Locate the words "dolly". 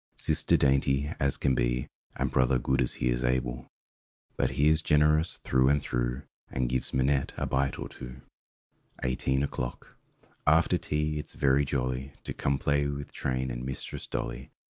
14.07-14.49